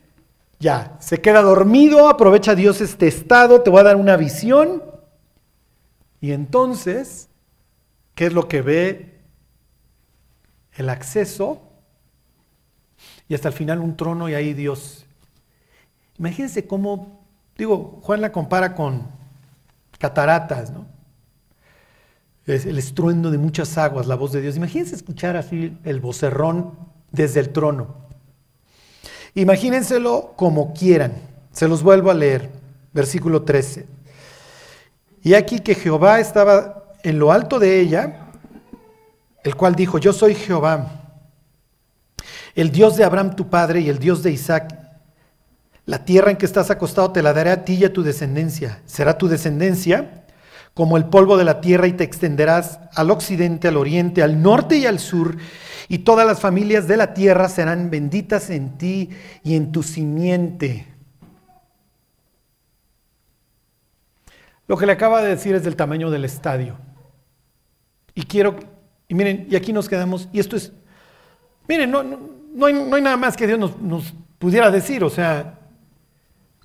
[0.59, 4.83] ya, se queda dormido, aprovecha Dios este estado, te voy a dar una visión.
[6.21, 7.29] Y entonces,
[8.15, 9.21] ¿qué es lo que ve?
[10.73, 11.63] El acceso
[13.29, 15.07] y hasta el final un trono y ahí Dios
[16.19, 19.07] Imagínense cómo, digo, Juan la compara con
[19.99, 20.87] cataratas, ¿no?
[22.47, 24.57] Es el estruendo de muchas aguas, la voz de Dios.
[24.57, 26.79] Imagínense escuchar así el vocerrón
[27.11, 27.97] desde el trono.
[29.35, 31.13] Imagínenselo como quieran.
[31.53, 32.51] Se los vuelvo a leer.
[32.93, 33.87] Versículo 13.
[35.23, 38.31] Y aquí que Jehová estaba en lo alto de ella,
[39.43, 41.19] el cual dijo, yo soy Jehová,
[42.55, 44.87] el Dios de Abraham tu padre y el Dios de Isaac
[45.87, 48.83] la tierra en que estás acostado te la daré a ti y a tu descendencia.
[48.87, 50.26] Será tu descendencia
[50.77, 54.77] como el polvo de la tierra y te extenderás al occidente, al oriente, al norte
[54.77, 55.39] y al sur,
[55.89, 59.09] y todas las familias de la tierra serán benditas en ti
[59.43, 60.87] y en tu simiente.
[64.69, 66.77] Lo que le acaba de decir es del tamaño del estadio.
[68.15, 68.57] Y quiero,
[69.09, 70.75] y miren, y aquí nos quedamos, y esto es,
[71.67, 75.59] miren, no, no, hay, nada más que Dios nos, nos pudiera decir, o sea,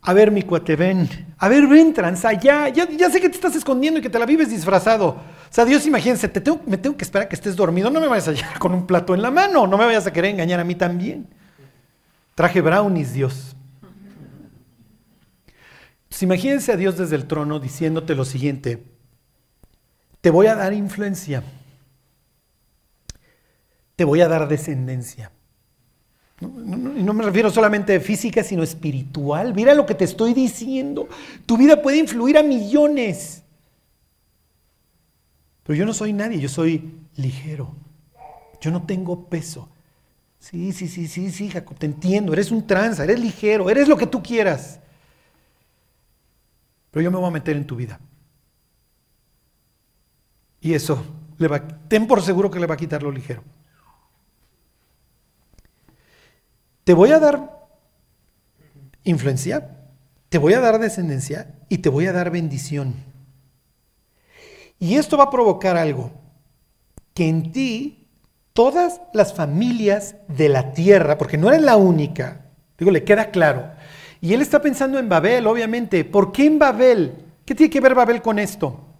[0.03, 1.07] a ver, mi cuate, ven.
[1.37, 4.25] A ver, ven, tranza, ya, ya, sé que te estás escondiendo y que te la
[4.25, 5.09] vives disfrazado.
[5.09, 7.91] O sea, Dios, imagínense, te tengo, me tengo que esperar a que estés dormido.
[7.91, 9.67] No me vayas a llegar con un plato en la mano.
[9.67, 11.27] No me vayas a querer engañar a mí también.
[12.33, 13.55] Traje brownies, Dios.
[16.03, 18.83] Entonces, imagínense a Dios desde el trono diciéndote lo siguiente.
[20.21, 21.43] Te voy a dar influencia.
[23.95, 25.31] Te voy a dar descendencia.
[26.41, 29.53] Y no, me refiero solamente a física, sino espiritual.
[29.53, 31.07] Mira lo que te estoy diciendo.
[31.45, 33.43] Tu vida puede influir a millones.
[35.63, 37.75] Pero yo no soy nadie, yo soy ligero.
[38.59, 39.69] Yo no tengo peso.
[40.39, 42.33] Sí, sí, sí, sí, sí, Jacob, te entiendo.
[42.33, 44.79] Eres un tranza, eres ligero, eres lo que tú quieras.
[46.89, 47.99] Pero yo me voy a meter en tu vida.
[50.59, 51.03] Y eso,
[51.37, 53.43] le va, ten por seguro que le va a quitar lo ligero.
[56.83, 57.67] Te voy a dar
[59.03, 59.77] influencia,
[60.29, 62.95] te voy a dar descendencia y te voy a dar bendición.
[64.79, 66.11] Y esto va a provocar algo,
[67.13, 68.07] que en ti
[68.53, 72.45] todas las familias de la tierra, porque no eres la única,
[72.77, 73.71] digo, le queda claro.
[74.21, 76.05] Y él está pensando en Babel, obviamente.
[76.05, 77.15] ¿Por qué en Babel?
[77.43, 78.90] ¿Qué tiene que ver Babel con esto?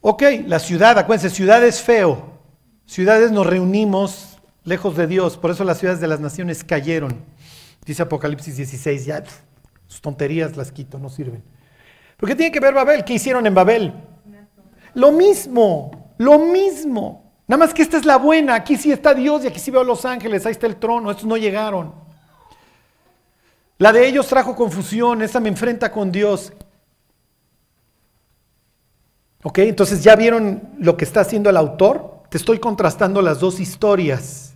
[0.00, 2.38] Ok, la ciudad, acuérdense, ciudad es feo.
[2.86, 7.24] Ciudades nos reunimos lejos de Dios, por eso las ciudades de las naciones cayeron.
[7.84, 9.24] Dice Apocalipsis 16, ya
[9.86, 11.42] sus tonterías las quito, no sirven.
[12.16, 13.04] ¿Por qué tiene que ver Babel?
[13.04, 13.94] ¿Qué hicieron en Babel?
[14.94, 17.32] Lo mismo, lo mismo.
[17.46, 18.54] Nada más que esta es la buena.
[18.54, 20.44] Aquí sí está Dios y aquí sí veo los ángeles.
[20.44, 21.10] Ahí está el trono.
[21.10, 21.94] Estos no llegaron.
[23.78, 25.22] La de ellos trajo confusión.
[25.22, 26.52] Esta me enfrenta con Dios.
[29.42, 29.58] ¿Ok?
[29.58, 32.22] Entonces ya vieron lo que está haciendo el autor.
[32.30, 34.48] Te estoy contrastando las dos historias.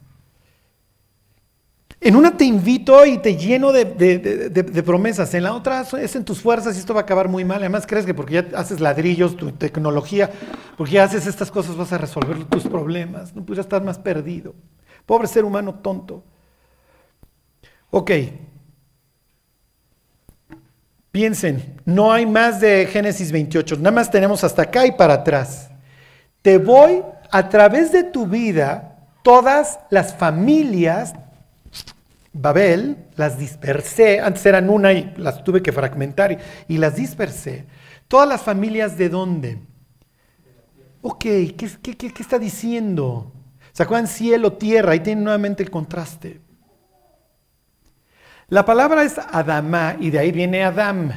[2.04, 6.40] En una te invito y te lleno de, promesas, en la otra es en tus
[6.40, 7.58] fuerzas y esto va a acabar muy mal.
[7.58, 10.28] Además crees que porque ya haces ladrillos, tu tecnología,
[10.76, 13.36] porque ya haces estas cosas vas a resolver tus problemas.
[13.36, 14.52] No pudieras estar más perdido.
[15.06, 16.24] Pobre ser humano tonto.
[17.92, 18.10] Ok.
[21.12, 25.70] Piensen, no hay más de Génesis 28, nada más tenemos hasta acá y para atrás.
[26.40, 31.14] Te voy a través de tu vida, todas las familias
[32.32, 37.66] Babel, las dispersé, antes eran una y las tuve que fragmentar y, las dispersé.
[38.08, 39.58] Todas las familias de dónde?
[41.02, 43.32] Ok, ¿qué, qué, está diciendo?
[43.72, 44.92] ¿Se acuerdan cielo, tierra?
[44.92, 46.40] Ahí tienen nuevamente el contraste.
[48.48, 51.10] La palabra es Adamá y de ahí viene Adam.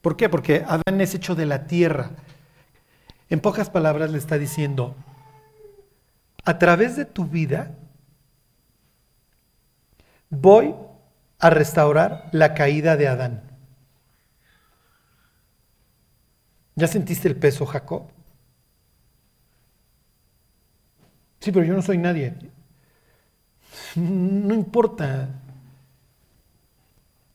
[0.00, 0.28] ¿Por qué?
[0.28, 2.10] Porque Adán es hecho de la tierra.
[3.28, 4.94] En pocas palabras le está diciendo,
[6.44, 7.74] a través de tu vida
[10.30, 10.74] voy
[11.38, 13.42] a restaurar la caída de Adán.
[16.76, 18.08] ¿Ya sentiste el peso, Jacob?
[21.40, 22.34] Sí, pero yo no soy nadie.
[23.94, 25.28] No importa.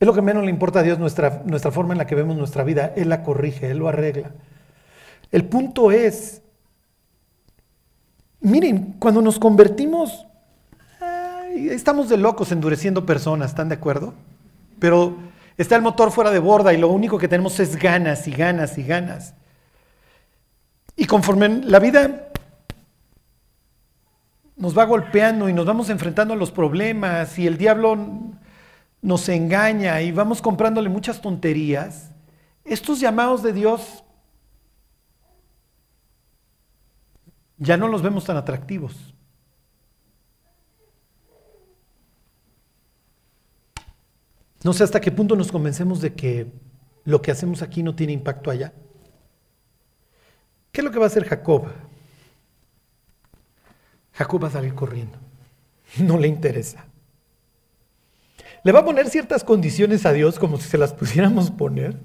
[0.02, 2.36] Es lo que menos le importa a Dios nuestra, nuestra forma en la que vemos
[2.36, 2.92] nuestra vida.
[2.96, 4.32] Él la corrige, Él lo arregla.
[5.32, 6.42] El punto es,
[8.40, 10.26] miren, cuando nos convertimos
[11.54, 14.16] estamos de locos endureciendo personas, ¿están de acuerdo?
[14.80, 15.18] Pero
[15.56, 18.80] está el motor fuera de borda y lo único que tenemos es ganas y ganas
[18.80, 19.36] y ganas.
[20.96, 22.30] Y conforme la vida
[24.56, 28.00] nos va golpeando y nos vamos enfrentando a los problemas y el diablo
[29.02, 32.12] nos engaña y vamos comprándole muchas tonterías,
[32.64, 34.04] estos llamados de Dios
[37.58, 39.14] ya no los vemos tan atractivos.
[44.64, 46.52] No sé hasta qué punto nos convencemos de que
[47.04, 48.74] lo que hacemos aquí no tiene impacto allá.
[50.72, 51.68] ¿Qué es lo que va a hacer Jacob?
[54.14, 55.18] Jacob va a salir corriendo.
[56.00, 56.86] No le interesa.
[58.64, 61.98] Le va a poner ciertas condiciones a Dios como si se las pusiéramos poner.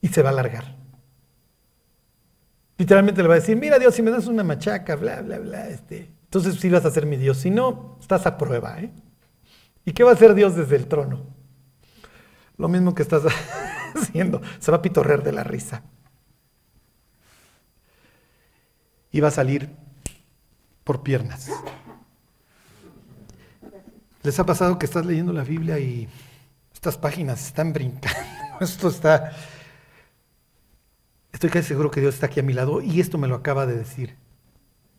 [0.00, 0.76] y se va a largar.
[2.76, 5.68] Literalmente le va a decir, mira Dios, si me das una machaca, bla, bla, bla,
[5.68, 7.38] este, entonces sí vas a ser mi Dios.
[7.38, 8.90] Si no, estás a prueba, ¿eh?
[9.84, 11.26] ¿Y qué va a hacer Dios desde el trono?
[12.56, 13.22] Lo mismo que estás
[13.94, 14.40] haciendo.
[14.58, 15.82] Se va a pitorrear de la risa.
[19.10, 19.76] Y va a salir
[20.84, 21.50] por piernas.
[24.22, 26.08] ¿Les ha pasado que estás leyendo la Biblia y
[26.72, 28.18] estas páginas están brincando?
[28.60, 29.32] Esto está...
[31.32, 33.64] Estoy casi seguro que Dios está aquí a mi lado y esto me lo acaba
[33.64, 34.16] de decir.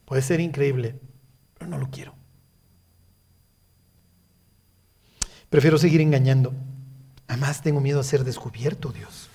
[0.03, 0.99] Puede ser increíble,
[1.53, 2.15] pero no lo quiero.
[5.49, 6.53] Prefiero seguir engañando.
[7.27, 9.29] Además tengo miedo a ser descubierto, Dios.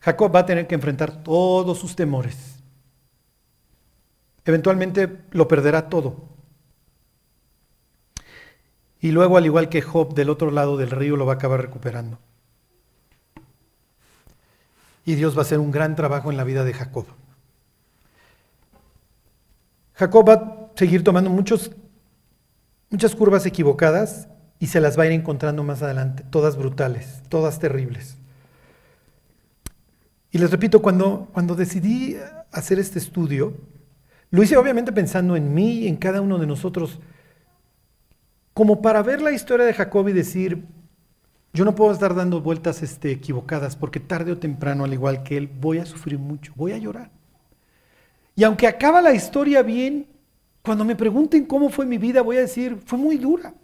[0.00, 2.53] Jacob va a tener que enfrentar todos sus temores.
[4.44, 6.34] Eventualmente lo perderá todo.
[9.00, 11.60] Y luego, al igual que Job, del otro lado del río lo va a acabar
[11.60, 12.18] recuperando.
[15.04, 17.06] Y Dios va a hacer un gran trabajo en la vida de Jacob.
[19.94, 21.70] Jacob va a seguir tomando muchas
[23.14, 24.28] curvas equivocadas
[24.58, 28.16] y se las va a ir encontrando más adelante, todas brutales, todas terribles.
[30.30, 32.16] Y les repito, cuando, cuando decidí
[32.50, 33.54] hacer este estudio,
[34.34, 36.98] lo hice obviamente pensando en mí y en cada uno de nosotros,
[38.52, 40.64] como para ver la historia de Jacob y decir,
[41.52, 45.36] yo no puedo estar dando vueltas este, equivocadas, porque tarde o temprano, al igual que
[45.36, 47.12] él, voy a sufrir mucho, voy a llorar.
[48.34, 50.08] Y aunque acaba la historia bien,
[50.62, 53.54] cuando me pregunten cómo fue mi vida, voy a decir, fue muy dura.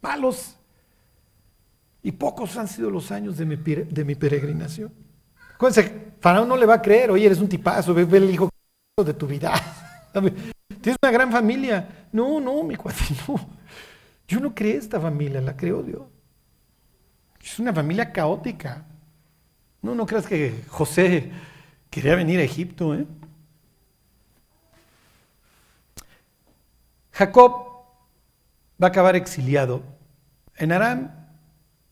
[0.00, 0.56] Malos.
[2.00, 4.92] Y pocos han sido los años de mi, peregrinación.
[5.56, 8.48] Acuérdense, Faraón no le va a creer, oye, eres un tipazo, ve, el hijo
[9.00, 9.54] de tu vida.
[10.12, 12.08] Tienes una gran familia.
[12.12, 13.40] No, no, mi cuate, no.
[14.28, 16.02] Yo no creé esta familia, la creó Dios.
[17.42, 18.84] Es una familia caótica.
[19.80, 21.32] No, no creas que José
[21.88, 22.94] quería venir a Egipto.
[22.94, 23.06] ¿eh?
[27.12, 27.52] Jacob
[28.80, 29.82] va a acabar exiliado
[30.56, 31.10] en Aram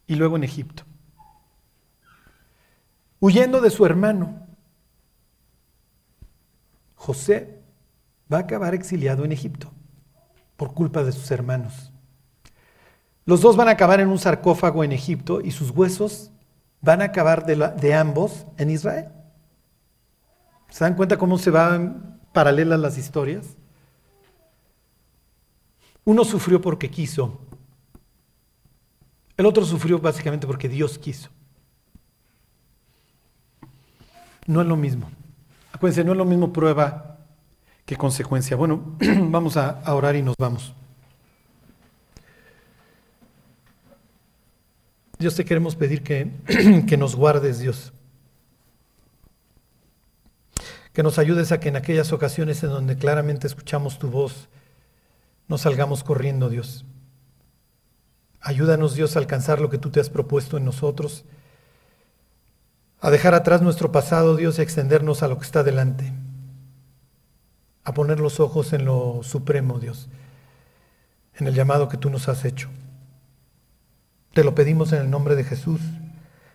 [0.06, 0.82] y luego en Egipto,
[3.20, 4.39] huyendo de su hermano.
[7.00, 7.62] José
[8.30, 9.72] va a acabar exiliado en Egipto
[10.58, 11.94] por culpa de sus hermanos.
[13.24, 16.30] Los dos van a acabar en un sarcófago en Egipto y sus huesos
[16.82, 19.08] van a acabar de, ambos en Israel.
[20.68, 23.56] ¿Se dan cuenta cómo se van paralelas las historias?
[26.04, 27.40] Uno sufrió porque quiso,
[29.38, 31.30] el otro sufrió básicamente porque Dios quiso.
[34.46, 35.10] No es lo mismo.
[35.80, 37.16] Acuérdense, no es lo mismo prueba
[37.86, 38.54] que consecuencia.
[38.54, 40.74] Bueno, vamos a, orar y nos vamos.
[45.18, 46.32] Dios te queremos pedir que,
[46.86, 47.94] que nos guardes, Dios.
[50.92, 54.50] Que nos ayudes a que en aquellas ocasiones en donde claramente escuchamos tu voz,
[55.48, 56.84] no salgamos corriendo, Dios.
[58.42, 61.24] Ayúdanos, Dios, a alcanzar lo que tú te has propuesto en nosotros,
[63.00, 66.12] a dejar atrás nuestro pasado, Dios, y a extendernos a lo que está delante,
[67.84, 70.08] a poner los ojos en lo supremo, Dios,
[71.34, 72.68] en el llamado que tú nos has hecho.
[74.34, 75.80] Te lo pedimos en el nombre de Jesús.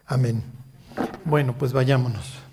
[0.05, 0.43] Amén.
[1.25, 2.44] Bueno, pues vayámonos.